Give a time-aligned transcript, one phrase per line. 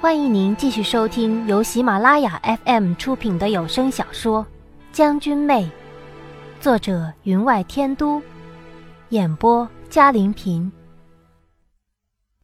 [0.00, 4.42] 欢迎您继续收听由喜马拉雅 FM 出品的有声小说
[4.92, 5.64] 《将军妹》，
[6.58, 8.22] 作者云外天都，
[9.10, 10.72] 演播嘉玲平。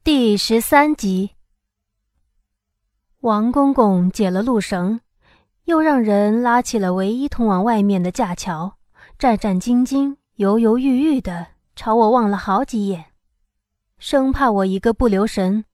[0.04, 1.30] 第十三集，
[3.20, 5.00] 王公公解了路绳，
[5.64, 8.74] 又让人拉起了唯一通往外面的架桥，
[9.18, 13.06] 战战兢兢、犹犹豫豫的朝我望了好几眼，
[13.98, 15.64] 生怕我一个不留神。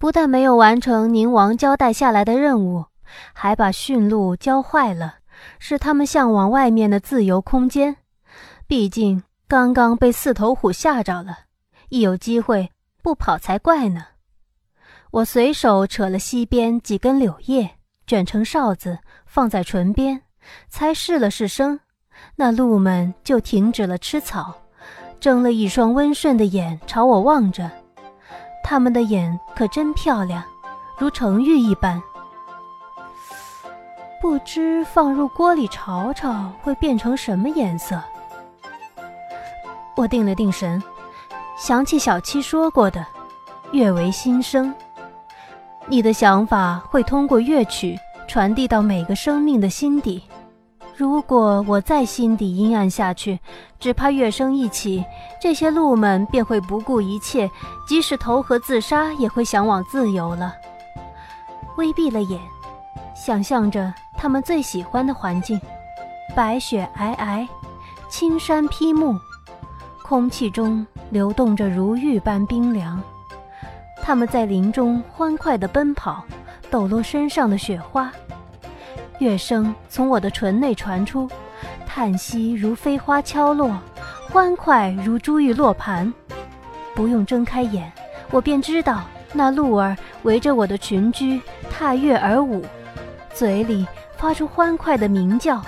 [0.00, 2.86] 不但没有完成宁王交代下来的任务，
[3.34, 5.16] 还把驯鹿教坏了，
[5.58, 7.98] 使他们向往外面的自由空间。
[8.66, 11.40] 毕竟刚刚被四头虎吓着了，
[11.90, 12.70] 一有机会
[13.02, 14.06] 不跑才怪呢。
[15.10, 17.72] 我随手扯了溪边几根柳叶，
[18.06, 20.22] 卷成哨子放在唇边，
[20.70, 21.78] 才试了试声，
[22.36, 24.62] 那鹿们就停止了吃草，
[25.20, 27.70] 睁了一双温顺的眼朝我望着。
[28.62, 30.42] 他们的眼可真漂亮，
[30.96, 32.00] 如成玉一般。
[34.20, 38.00] 不知放入锅里炒炒会变成什么颜色？
[39.96, 40.82] 我定了定神，
[41.56, 43.04] 想起小七说过的
[43.72, 44.74] “乐为心声”，
[45.88, 50.22] 你的想法会通过乐曲传递到每个生命的心底。
[51.00, 53.40] 如果我再心底阴暗下去，
[53.78, 55.02] 只怕乐声一起，
[55.40, 57.50] 这些鹿们便会不顾一切，
[57.88, 60.52] 即使投河自杀，也会向往自由了。
[61.78, 62.38] 微闭了眼，
[63.16, 65.58] 想象着他们最喜欢的环境：
[66.36, 67.48] 白雪皑皑，
[68.10, 69.14] 青山披目，
[70.02, 73.02] 空气中流动着如玉般冰凉。
[74.02, 76.22] 他们在林中欢快地奔跑，
[76.70, 78.12] 抖落身上的雪花。
[79.20, 81.28] 乐声从我的唇内传出，
[81.86, 83.78] 叹息如飞花敲落，
[84.30, 86.12] 欢快如珠玉落盘。
[86.94, 87.92] 不用睁开眼，
[88.30, 89.02] 我便知道
[89.34, 91.38] 那鹿儿围着我的裙裾
[91.70, 92.64] 踏月而舞，
[93.34, 93.86] 嘴里
[94.16, 95.62] 发出欢快的鸣叫。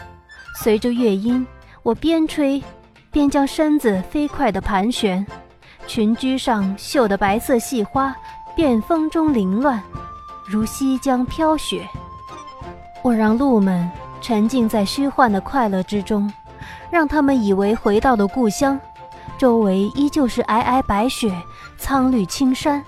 [0.55, 1.47] 随着乐音，
[1.83, 2.63] 我边吹
[3.11, 5.27] 边将身子飞快地盘旋，
[5.87, 8.17] 裙裾上绣的白色细花
[8.57, 9.83] 便风中凌乱，
[10.49, 11.87] 如西江飘雪。
[13.03, 13.91] 我让鹿们
[14.21, 16.33] 沉浸在虚幻的快乐之中，
[16.89, 18.81] 让他们以为回到了故乡，
[19.37, 21.37] 周围依旧是皑皑白雪、
[21.77, 22.83] 苍绿青山，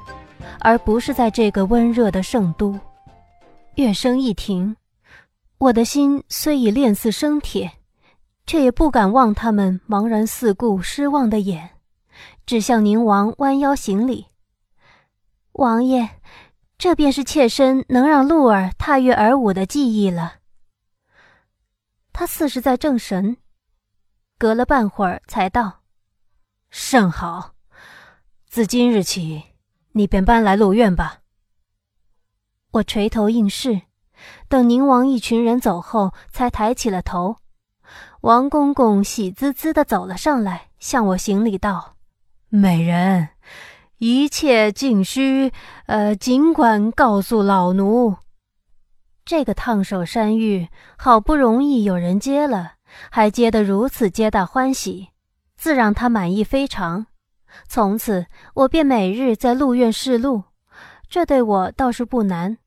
[0.61, 2.79] 而不是在这个温热的圣都。
[3.75, 4.77] 乐声一停，
[5.59, 7.73] 我的心虽已炼似生铁，
[8.47, 11.71] 却也不敢望他们茫然四顾、失望的眼，
[12.47, 14.27] 只向宁王弯腰行礼
[15.55, 16.09] ：“王爷。”
[16.85, 20.35] 这便是妾身能让鹿儿踏月而舞的记忆了。
[22.13, 23.39] 他似是在正神，
[24.37, 25.81] 隔了半会儿才道
[26.69, 27.55] ：“甚好，
[28.47, 29.45] 自今日起，
[29.93, 31.21] 你便搬来鹿院吧。”
[32.73, 33.81] 我垂头应是，
[34.49, 37.39] 等宁王一群人走后，才抬起了头。
[38.21, 41.97] 王公公喜滋滋的走了上来，向我行礼道
[42.51, 43.31] ：“美人。”
[44.07, 45.51] 一切尽需，
[45.87, 48.15] 呃，尽管告诉老奴。
[49.25, 52.73] 这个烫手山芋好不容易有人接了，
[53.11, 55.09] 还接得如此皆大欢喜，
[55.57, 57.07] 自让他满意非常。
[57.67, 60.43] 从此我便每日在鹿苑试鹿，
[61.09, 62.59] 这对我倒是不难。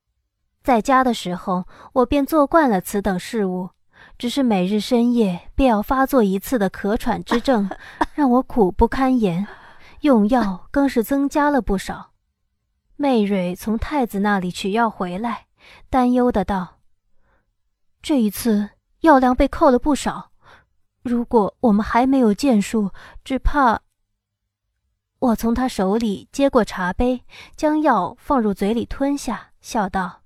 [0.63, 3.69] 在家的时候，我便做惯了此等事物，
[4.17, 7.69] 只是每日深夜便要发作一次的咳喘之症，
[8.15, 9.45] 让我苦不堪言。
[10.01, 12.11] 用药更是增加了不少。
[12.95, 15.47] 媚蕊从太子那里取药回来，
[15.89, 16.79] 担忧的道
[18.01, 18.69] ：“这一次
[19.01, 20.31] 药量被扣了不少，
[21.03, 22.91] 如果我们还没有建树，
[23.23, 23.81] 只怕……”
[25.19, 27.23] 我从他手里接过茶杯，
[27.55, 30.21] 将药放入嘴里吞下，笑道：“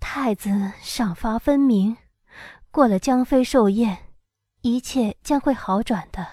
[0.00, 1.96] 太子赏罚分明，
[2.70, 3.98] 过了江妃寿宴，
[4.62, 6.26] 一切将会好转的。”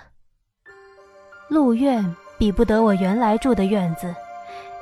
[1.47, 2.03] 鹿院
[2.37, 4.13] 比不得我原来住的院子，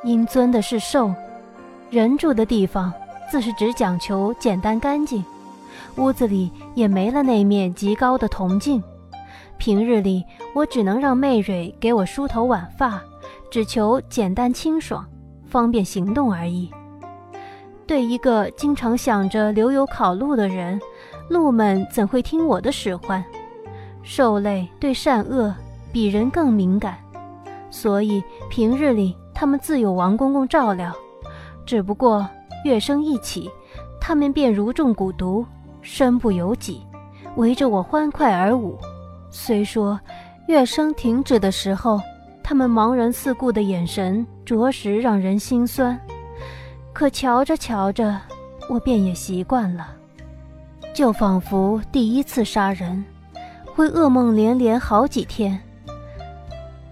[0.04, 1.14] 因尊的是兽，
[1.92, 2.92] 人住的地方
[3.32, 5.24] 自是只讲求简单干净。
[5.98, 8.82] 屋子里也没了那面极高的铜镜，
[9.58, 10.24] 平日里
[10.54, 13.02] 我只能让媚蕊给我梳头挽发，
[13.52, 15.06] 只求简单清爽，
[15.48, 16.72] 方便行动而已。
[17.86, 20.82] 对一个经常想着留油烤鹿的人，
[21.30, 23.24] 鹿们怎会听我的使唤？
[24.02, 25.54] 兽类对善恶。
[25.96, 26.98] 比人更敏感，
[27.70, 30.94] 所以平日里他们自有王公公照料。
[31.66, 32.28] 只不过
[32.66, 33.50] 乐声一起，
[33.98, 35.46] 他们便如中蛊毒，
[35.82, 36.86] 身不由己，
[37.38, 38.78] 围着我欢快而舞。
[39.30, 39.98] 虽说
[40.50, 42.02] 乐声停止的时候，
[42.44, 45.98] 他们茫然四顾的眼神着实让人心酸。
[46.92, 48.20] 可瞧着瞧着，
[48.70, 49.88] 我便也习惯了，
[50.94, 53.02] 就仿佛第一次杀人，
[53.74, 55.58] 会噩梦连连好几天。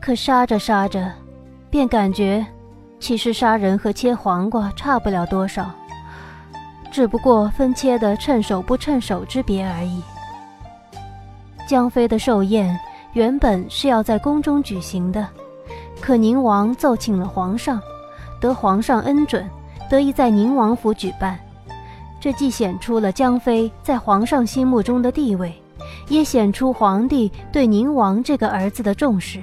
[0.03, 1.09] 可杀着杀着，
[1.69, 2.45] 便感觉，
[3.00, 5.71] 其实杀人和切黄瓜差不了多少，
[6.91, 10.03] 只不过分切的趁手不趁手之别而已。
[11.65, 12.77] 江妃的寿宴
[13.13, 15.25] 原本是要在宫中举行的，
[16.01, 17.81] 可宁王奏请了皇上，
[18.41, 19.50] 得皇上恩准，
[19.89, 21.39] 得以在宁王府举办。
[22.19, 25.55] 这既显出了江妃在皇上心目中的地位，
[26.09, 29.41] 也显出皇帝对宁王这个儿子的重视。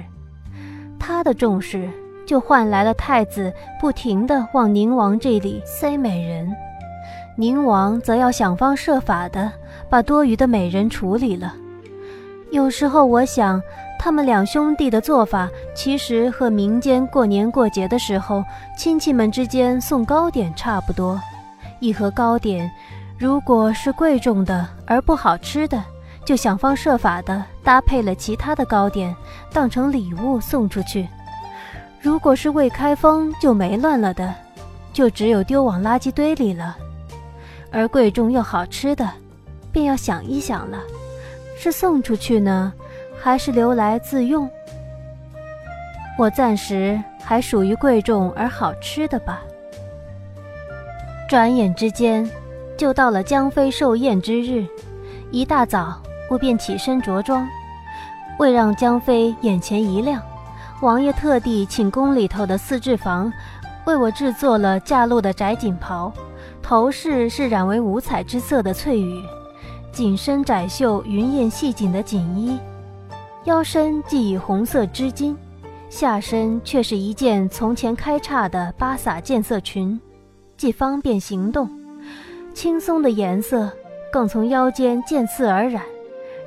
[1.21, 1.87] 他的重视，
[2.25, 6.51] 就换来了太子不停地往宁王这里塞美人，
[7.35, 9.51] 宁王则要想方设法的
[9.87, 11.53] 把多余的美人处理了。
[12.49, 13.61] 有时候我想，
[13.99, 18.43] 他们两兄弟的做法，其实和民间过年过节的时候
[18.75, 21.21] 亲戚们之间送糕点差不多。
[21.79, 22.67] 一盒糕点，
[23.19, 25.83] 如果是贵重的而不好吃的。
[26.23, 29.13] 就想方设法的搭配了其他的糕点，
[29.51, 31.07] 当成礼物送出去。
[31.99, 34.33] 如果是未开封就没乱了的，
[34.93, 36.77] 就只有丢往垃圾堆里了。
[37.71, 39.09] 而贵重又好吃的，
[39.71, 40.79] 便要想一想了：
[41.57, 42.71] 是送出去呢，
[43.19, 44.49] 还是留来自用？
[46.17, 49.41] 我暂时还属于贵重而好吃的吧。
[51.29, 52.29] 转眼之间，
[52.77, 54.65] 就到了江妃寿宴之日，
[55.31, 56.01] 一大早。
[56.31, 57.45] 我便起身着装，
[58.39, 60.23] 为让江妃眼前一亮，
[60.79, 63.29] 王爷特地请宫里头的丝制坊
[63.85, 66.09] 为我制作了嫁露的窄锦袍，
[66.63, 69.21] 头饰是染为五彩之色的翠羽，
[69.91, 72.57] 紧身窄袖云燕细锦的锦衣，
[73.43, 75.35] 腰身系以红色织巾，
[75.89, 79.99] 下身却是一件从前开叉的八洒渐色裙，
[80.55, 81.69] 既方便行动，
[82.53, 83.69] 轻松的颜色
[84.13, 85.83] 更从腰间渐次而染。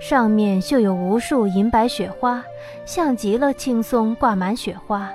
[0.06, 2.44] 上面绣有无数银白雪花，
[2.84, 5.10] 像极了轻松挂满雪花。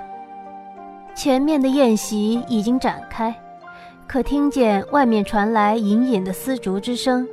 [1.14, 3.32] 前面的宴席已经展开，
[4.08, 7.24] 可听见外面传来隐隐的丝竹之声。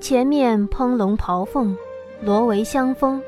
[0.00, 1.76] 前面烹龙刨凤，
[2.20, 3.22] 罗帷香风，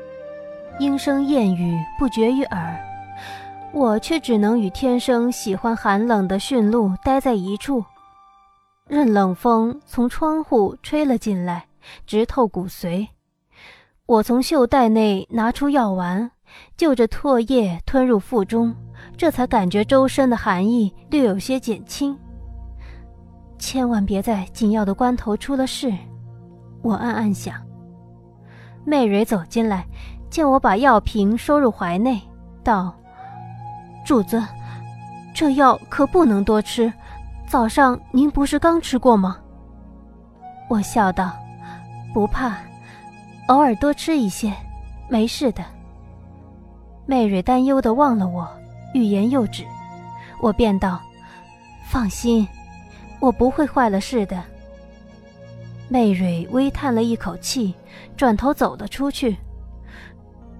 [0.79, 2.77] 莺声燕语不绝于耳。
[3.71, 7.85] 我却只能与天生喜欢寒冷的驯鹿待在一处，
[8.89, 11.67] 任冷风从窗户吹了进来，
[12.05, 13.07] 直透骨髓。
[14.07, 16.29] 我从袖袋内拿出药丸，
[16.77, 18.73] 就着唾液吞入腹中，
[19.17, 22.15] 这才感觉周身的寒意略有些减轻。
[23.57, 25.91] 千万别在紧要的关头出了事，
[26.83, 27.55] 我暗暗想。
[28.83, 29.83] 媚蕊走进来，
[30.29, 32.21] 见我把药瓶收入怀内，
[32.63, 32.93] 道
[34.05, 34.39] ：“主子，
[35.33, 36.93] 这药可不能多吃。
[37.47, 39.39] 早上您不是刚吃过吗？”
[40.69, 41.31] 我笑道
[42.13, 42.55] ：“不怕。”
[43.47, 44.51] 偶尔多吃一些，
[45.07, 45.63] 没事的。
[47.05, 48.49] 媚蕊担忧的望了我，
[48.93, 49.63] 欲言又止，
[50.41, 50.99] 我便道
[51.87, 52.47] ：“放心，
[53.19, 54.43] 我不会坏了事的。”
[55.87, 57.75] 媚蕊微叹了一口气，
[58.17, 59.37] 转头走了出去。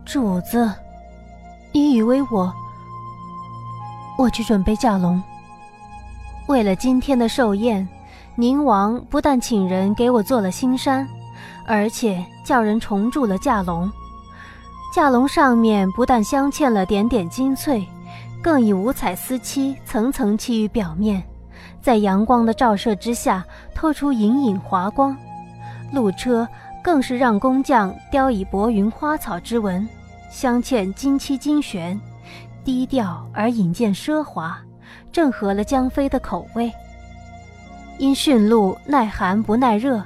[0.06, 0.72] 主子，
[1.72, 2.54] 你以为我……
[4.20, 5.22] 我去准备驾龙。
[6.48, 7.88] 为了今天的寿宴，
[8.36, 11.08] 宁王不但请人给我做了新衫。
[11.68, 13.92] 而且叫人重铸了架龙，
[14.94, 17.86] 架龙上面不但镶嵌了点点金翠，
[18.42, 21.22] 更以五彩丝漆层层漆于表面，
[21.82, 25.18] 在阳光的照射之下透出隐隐华光。
[25.92, 26.48] 路车
[26.84, 29.88] 更是让工匠雕以薄云花草之纹，
[30.30, 32.00] 镶嵌金漆金旋，
[32.64, 34.56] 低调而引见奢华，
[35.12, 36.72] 正合了江妃的口味。
[37.98, 40.04] 因驯鹿耐寒不耐热。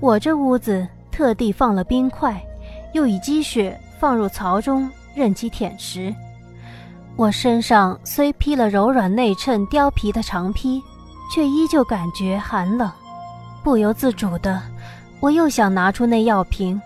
[0.00, 2.40] 我这屋子特地放了冰块，
[2.92, 6.14] 又以积雪放入槽中，任其舔食。
[7.16, 10.82] 我身上虽披了柔软内衬貂皮的长披，
[11.30, 12.90] 却依旧感觉寒冷。
[13.62, 14.62] 不由自主的，
[15.20, 16.80] 我又想拿出那药瓶，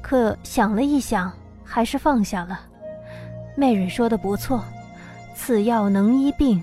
[0.00, 1.30] 可想了一想，
[1.64, 2.60] 还是放下了。
[3.54, 4.64] 媚蕊说的不错，
[5.34, 6.62] 此药能医病，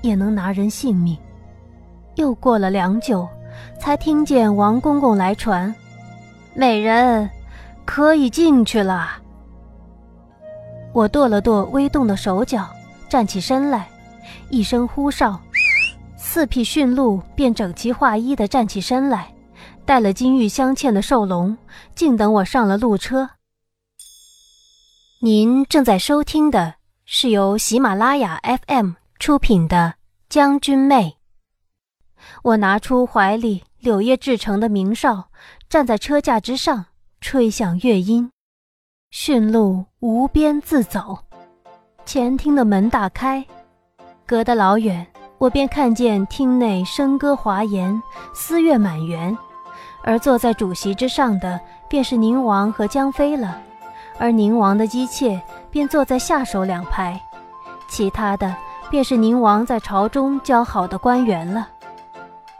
[0.00, 1.16] 也能拿人性命。
[2.16, 3.28] 又过了良久。
[3.78, 5.72] 才听见王公公来传
[6.54, 7.28] ：“美人，
[7.84, 9.18] 可以进去了。”
[10.92, 12.68] 我跺了跺微动的手脚，
[13.08, 13.88] 站起身来，
[14.50, 15.40] 一声呼哨，
[16.16, 19.32] 四匹驯鹿便整齐划一的站起身来，
[19.86, 21.56] 带了金玉镶嵌的兽笼，
[21.94, 23.30] 静等我上了鹿车。
[25.22, 29.94] 您正在收听的是由喜马拉雅 FM 出品的
[30.28, 31.16] 《将军妹》。
[32.42, 35.30] 我拿出怀里柳叶制成的鸣哨，
[35.72, 36.84] 站在车架之上，
[37.22, 38.30] 吹响乐音。
[39.10, 41.20] 驯鹿无边自走，
[42.04, 43.42] 前厅的门大开，
[44.26, 45.06] 隔得老远，
[45.38, 48.02] 我便看见厅内笙歌华颜，
[48.34, 49.34] 丝乐满园，
[50.04, 53.58] 而坐在主席之上的便是宁王和江妃了，
[54.18, 57.18] 而宁王的姬妾便坐在下手两排，
[57.88, 58.54] 其他的
[58.90, 61.66] 便是宁王在朝中交好的官员了。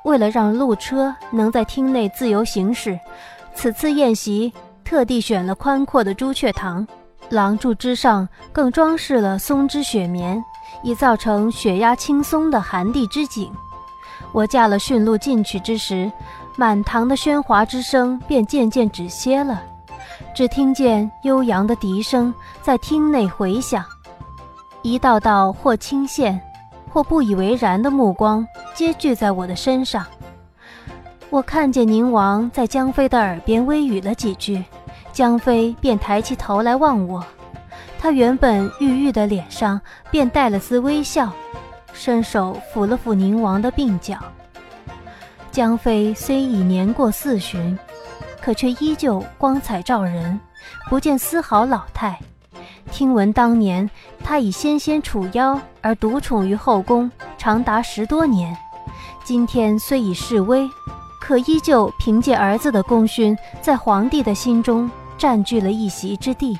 [0.04, 2.98] 为了让路车能在厅内自由行驶，
[3.54, 4.52] 此次宴席。
[4.84, 6.86] 特地选了宽阔的朱雀堂，
[7.30, 10.44] 廊柱之上更装饰了松枝雪棉，
[10.82, 13.50] 以造成雪压轻松的寒地之景。
[14.32, 16.12] 我驾了驯鹿进去之时，
[16.56, 19.62] 满堂的喧哗之声便渐渐止歇了，
[20.34, 23.82] 只听见悠扬的笛声在厅内回响，
[24.82, 26.38] 一道道或倾羡，
[26.92, 30.06] 或不以为然的目光皆聚在我的身上。
[31.30, 34.62] 我看见宁王在江妃的耳边微语了几句。
[35.12, 37.22] 江飞便抬起头来望我，
[37.98, 39.78] 他原本郁郁的脸上
[40.10, 41.30] 便带了丝微笑，
[41.92, 44.16] 伸手抚了抚宁王的鬓角。
[45.50, 47.78] 江飞虽已年过四旬，
[48.40, 50.40] 可却依旧光彩照人，
[50.88, 52.18] 不见丝毫老态。
[52.90, 53.88] 听闻当年
[54.22, 58.56] 他以纤纤楚腰而独宠于后宫，长达十多年，
[59.24, 60.68] 今天虽已示威，
[61.20, 64.90] 可依旧凭借儿子的功勋，在皇帝的心中。
[65.18, 66.58] 占据了一席之地，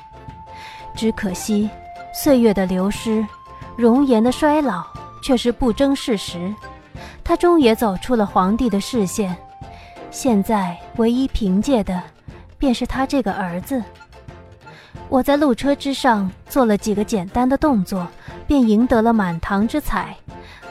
[0.95, 1.69] 只可惜
[2.13, 3.27] 岁月的流失，
[3.75, 4.85] 容颜的衰老
[5.21, 6.53] 却是不争事实。
[7.25, 9.35] 他终也走出了皇帝的视线，
[10.11, 12.01] 现在唯一凭借的，
[12.57, 13.83] 便是他这个儿子。
[15.13, 18.07] 我在路车之上做了几个简单的动作，
[18.47, 20.17] 便赢得了满堂之彩。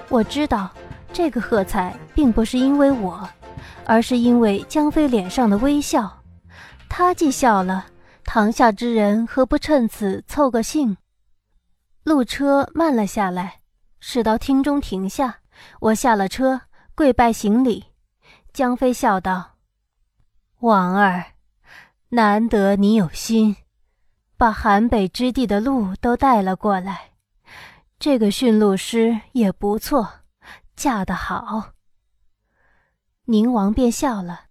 [0.09, 0.69] 我知道
[1.13, 3.31] 这个喝彩并不是因为我，
[3.87, 6.13] 而是因为江飞脸上的微笑。
[6.89, 7.87] 他既笑了，
[8.25, 10.97] 堂下之人何不趁此凑个兴？
[12.03, 13.61] 路车慢了下来，
[14.01, 15.37] 驶到厅中停下。
[15.79, 16.63] 我下了车，
[16.97, 17.85] 跪拜行礼。
[18.53, 19.53] 江飞笑道
[20.59, 21.27] ：“王儿，
[22.09, 23.55] 难得你有心，
[24.43, 27.13] 把韩北之地的鹿都带了过来。
[28.01, 30.15] 这个驯鹿师也不错，
[30.75, 31.75] 嫁得好。”
[33.27, 34.47] 宁王便笑了：“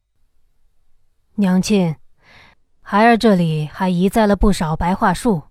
[1.36, 1.94] 娘亲。”
[2.80, 5.44] 孩儿这里还移栽了不少白桦树，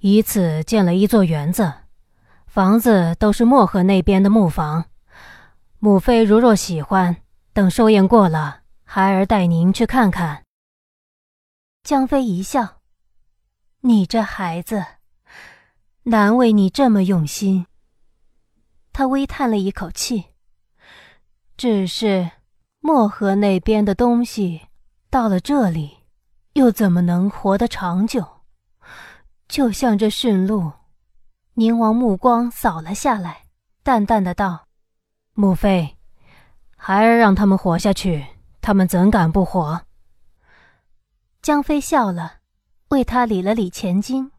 [0.00, 1.72] 以此建了一座园子，
[2.48, 4.86] 房子都是漠河那边的木房。
[5.78, 7.18] 母妃如若喜欢，
[7.52, 10.42] 等寿宴过了，孩儿带您去看看。
[11.84, 12.77] 江妃一笑
[13.80, 14.84] ：“你这孩子，
[16.04, 17.66] 难为你这么用心。”
[18.92, 20.26] 他微叹了一口气
[21.56, 22.30] ：“只是
[22.80, 24.68] 漠河那边的东西，
[25.10, 25.96] 到了这里。”
[26.54, 28.26] 又怎么能活得长久？
[29.46, 30.72] 就像这驯鹿，
[31.54, 33.44] 宁王目光扫了下来，
[33.84, 34.66] 淡淡的道
[35.34, 35.96] ：“母妃，
[36.76, 38.26] 孩儿让他们活下去，
[38.60, 39.82] 他们怎敢不活？”
[41.42, 42.37] 江妃笑了，
[42.88, 44.30] 为他理了理前襟。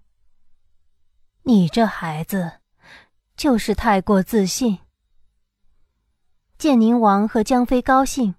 [1.43, 2.53] 你这孩子，
[3.37, 4.79] 就是太过自信。
[6.57, 8.33] 见宁王和江妃高兴，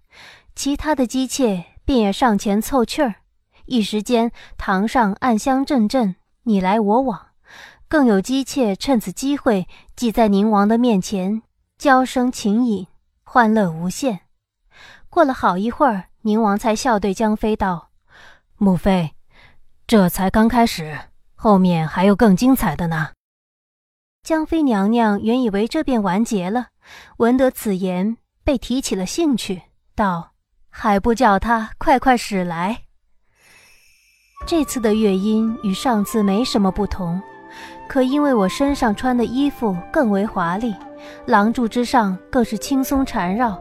[0.57, 3.15] 其他的姬妾便也上前凑趣儿。
[3.67, 7.29] 一时间，堂上暗香阵阵，你来我往，
[7.89, 11.43] 更有姬妾趁此机会挤在宁王的面前，
[11.79, 12.89] 娇声情引，
[13.23, 14.23] 欢乐无限。
[15.09, 17.91] 过了好一会儿，宁王才笑对江妃道
[18.59, 19.15] ：“母妃，
[19.91, 20.97] 这才刚开始，
[21.35, 23.09] 后面还有更精彩的呢。”
[24.23, 26.69] 江妃娘娘原以为这便完结了，
[27.17, 29.63] 闻得此言，被提起了兴趣，
[29.97, 30.31] 道
[30.71, 32.83] ：“还不叫他快快使来。”
[34.47, 37.21] 这次的乐音与上次没什么不同，
[37.89, 40.73] 可因为我身上穿的衣服更为华丽，
[41.27, 43.61] 廊柱之上更是轻松缠绕。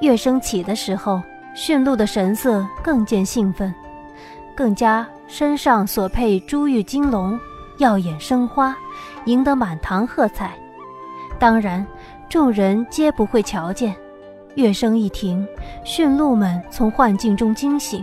[0.00, 1.22] 乐声起的时候，
[1.54, 3.72] 驯鹿的神色更见兴奋，
[4.56, 7.38] 更加身上所配珠玉金龙，
[7.78, 8.76] 耀眼生花，
[9.24, 10.56] 赢得满堂喝彩。
[11.38, 11.86] 当然，
[12.28, 13.94] 众人皆不会瞧见。
[14.54, 15.46] 乐声一停，
[15.84, 18.02] 驯鹿们从幻境中惊醒。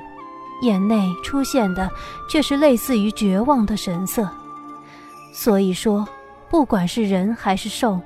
[0.62, 1.90] 眼内出现的
[2.30, 4.30] 却是类似于绝望的神色，
[5.34, 6.08] 所以说，
[6.50, 8.00] 不管是人还是兽，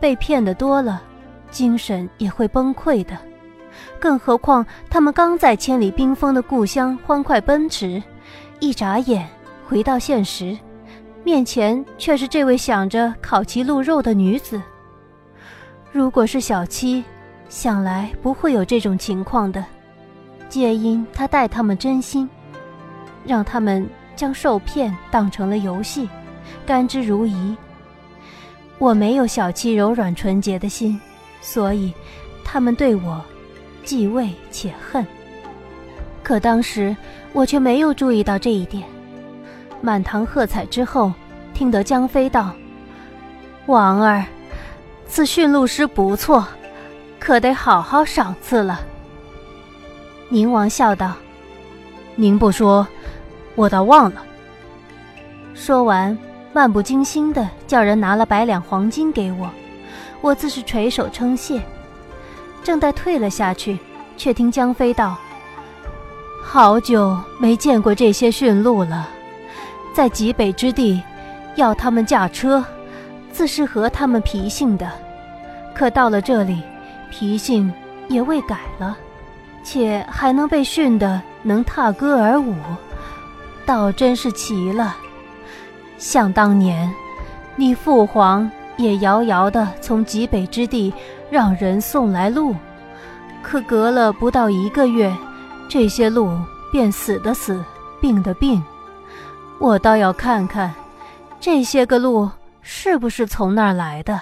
[0.00, 1.02] 被骗的多了，
[1.50, 3.16] 精神也会崩溃的。
[3.98, 8.02] 更何况他们刚在千里冰封的故乡欢快奔驰，
[8.60, 9.28] 一眨眼
[9.66, 10.56] 回到现实，
[11.22, 14.60] 面前却是这位想着烤其鹿肉的女子。
[15.92, 17.04] 如果是小七，
[17.48, 19.64] 想来不会有这种情况的，
[20.48, 22.28] 皆因他待他们真心，
[23.24, 26.08] 让他们将受骗当成了游戏，
[26.66, 27.56] 甘之如饴。
[28.78, 31.00] 我没有小七柔软纯洁的心，
[31.40, 31.92] 所以
[32.44, 33.24] 他们对我
[33.84, 35.06] 既畏且恨。
[36.24, 36.96] 可当时
[37.32, 38.82] 我却没有注意到这一点。
[39.80, 41.12] 满堂喝彩之后，
[41.52, 42.50] 听得江飞道
[43.66, 44.24] ：“王儿，
[45.06, 46.44] 此驯鹿师不错，
[47.20, 48.80] 可得好好赏赐了。”
[50.30, 51.12] 宁王笑道
[52.16, 52.86] ：“您不说，
[53.54, 54.24] 我倒忘了。”
[55.54, 56.16] 说完，
[56.52, 59.50] 漫不经心的叫人拿了百两黄金给我，
[60.22, 61.60] 我自是垂手称谢。
[62.62, 63.78] 正待退了下去，
[64.16, 65.16] 却听江飞道
[66.46, 69.08] ：“好久没见过这些驯鹿了。”
[69.92, 71.02] 在极北之地，
[71.54, 72.64] 要他们驾车，
[73.32, 74.90] 自是合他们脾性的。
[75.74, 76.62] 可到了这里，
[77.10, 77.72] 脾性
[78.08, 78.96] 也未改了，
[79.62, 82.54] 且还能被训得能踏歌而舞，
[83.64, 84.96] 倒真是奇了。
[85.96, 86.92] 想当年，
[87.56, 90.92] 你父皇也遥遥的从极北之地
[91.30, 92.54] 让人送来鹿，
[93.42, 95.12] 可隔了不到一个月，
[95.68, 96.38] 这些鹿
[96.70, 97.64] 便死的死，
[98.00, 98.62] 病的病。
[99.58, 100.74] 我倒要看看，
[101.40, 102.30] 这些个鹿
[102.60, 104.20] 是不是从那儿来的。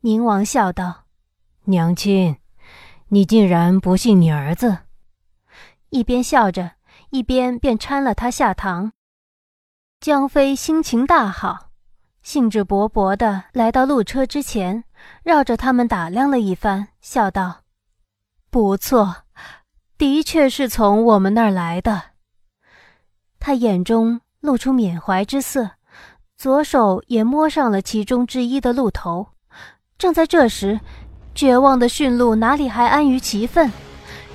[0.00, 1.04] 宁王笑道
[1.66, 2.36] ：“娘亲，
[3.08, 4.78] 你竟然不信你儿子？”
[5.90, 6.72] 一边笑着，
[7.10, 8.92] 一边便搀了他下堂。
[10.00, 11.70] 江飞心情大好，
[12.22, 14.84] 兴致勃勃地来到鹿车之前，
[15.22, 17.62] 绕着他们打量了一番，笑道
[18.50, 19.25] ：“不错，
[19.98, 22.02] 的确是从我们那儿来的。”
[23.40, 25.70] 他眼中露出缅怀之色，
[26.36, 29.28] 左手也摸上了其中之一的鹿头。
[29.98, 30.80] 正在这时，
[31.34, 33.72] 绝望的驯鹿哪里还安于其分，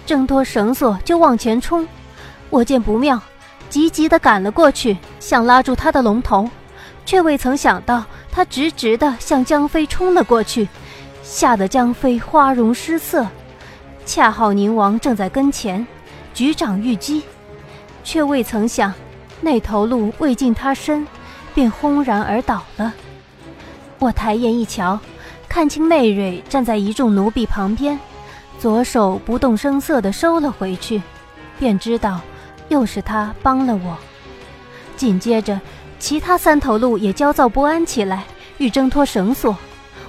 [0.05, 1.87] 挣脱绳索就往前冲。
[2.49, 3.21] 我见不妙，
[3.69, 6.49] 急急地赶了过去，想拉住他的龙头，
[7.05, 10.67] 却未曾想到他直直地向江飞冲了过去，
[11.21, 13.27] 吓得江飞花容失色。
[14.05, 15.85] 恰好宁王正在跟前，
[16.33, 17.23] 举掌欲击。
[18.03, 18.91] 却未曾想，
[19.41, 21.05] 那头鹿未近他身，
[21.53, 22.93] 便轰然而倒了。
[23.99, 24.99] 我抬眼一瞧，
[25.47, 27.99] 看清媚蕊站在一众奴婢旁边，
[28.57, 30.99] 左手不动声色地收了回去，
[31.59, 32.19] 便知道
[32.69, 33.95] 又是他帮了我。
[34.97, 35.61] 紧接着，
[35.99, 38.23] 其他三头鹿也焦躁不安起来，
[38.57, 39.55] 欲挣脱绳索。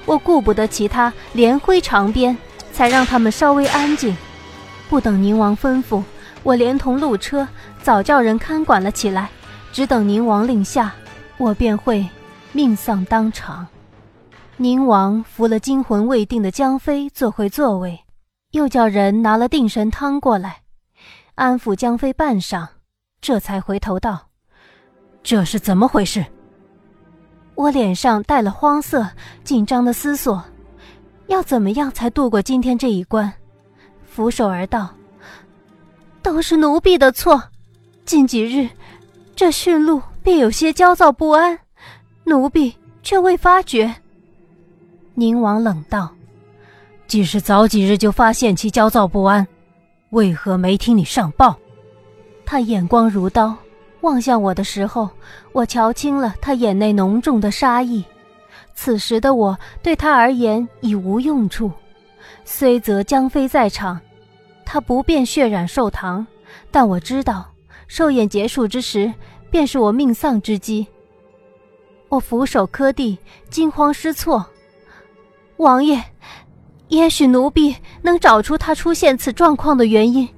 [0.06, 2.34] 我顾不得其他，连挥长鞭，
[2.72, 4.16] 才让他们稍微安静。
[4.88, 6.02] 不等宁王吩咐。
[6.44, 7.46] 我连同鹿车
[7.84, 9.30] 早叫人看管了起来，
[9.72, 10.92] 只等宁王令下，
[11.38, 12.04] 我便会
[12.50, 13.64] 命丧当场。
[14.56, 18.00] 宁王扶了惊魂未定的江飞坐回座位，
[18.50, 20.62] 又叫人拿了定神汤过来，
[21.36, 22.66] 安抚江飞半晌，
[23.20, 24.26] 这才回头道
[25.22, 26.26] ：“这是怎么回事？”
[27.54, 29.08] 我脸上带了慌色，
[29.44, 30.42] 紧张的思索，
[31.26, 33.32] 要怎么样才度过今天这一关，
[34.04, 34.90] 俯首而道。
[36.22, 37.42] 都是奴婢的错，
[38.04, 38.68] 近几日，
[39.34, 41.58] 这驯鹿便有些焦躁不安，
[42.24, 43.92] 奴婢却未发觉。
[45.14, 46.14] 宁王冷道
[47.08, 49.46] ：“即使早几日就发现其焦躁不安，
[50.10, 51.56] 为何没听你上报？”
[52.46, 53.56] 他眼光如刀，
[54.02, 55.10] 望向我的时候，
[55.52, 58.04] 我瞧清了他眼内浓重的杀意。
[58.74, 61.70] 此时的我对他而言已无用处，
[62.44, 64.00] 虽则江飞在场。
[64.64, 66.26] 他不便血染寿堂，
[66.70, 67.52] 但我知道，
[67.88, 69.12] 寿宴结束之时，
[69.50, 70.86] 便是我命丧之机。
[72.08, 73.18] 我俯首磕地，
[73.50, 74.46] 惊慌失措。
[75.58, 76.02] 王爷，
[76.88, 80.28] 也许奴婢能找出他出现此状况的原因。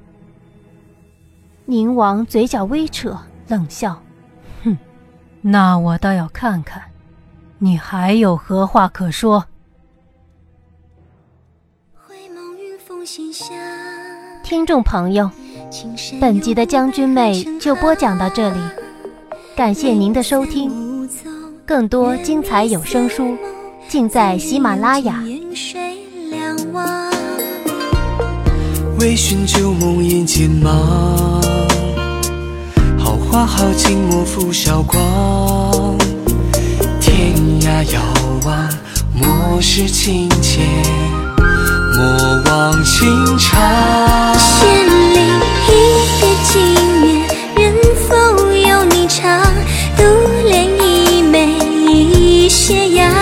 [1.64, 3.16] 宁王嘴角微扯，
[3.48, 4.02] 冷笑
[4.64, 4.76] ：“哼，
[5.40, 6.82] 那我倒要看看，
[7.64, 9.42] 你还有何话可说。”
[14.44, 15.30] 听众朋友，
[16.20, 18.60] 本集的将军妹就播讲到这里，
[19.56, 21.08] 感谢您的收听，
[21.64, 23.34] 更多精彩有声书
[23.88, 25.24] 尽在喜马拉雅。
[29.00, 30.68] 微醺旧梦眼前茫，
[32.98, 35.43] 好花好景莫负韶光。
[37.82, 38.00] 遥
[38.44, 38.68] 望，
[39.12, 40.60] 莫失情切。
[41.96, 45.20] 莫忘情长，千里
[45.68, 45.70] 一
[46.20, 46.52] 别经
[47.02, 47.06] 年，
[47.56, 47.74] 人
[48.08, 49.42] 否有你长？
[49.96, 50.02] 独
[50.48, 53.12] 恋一眉一斜阳，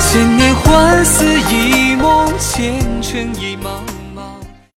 [0.00, 2.99] 千年幻似一梦，千。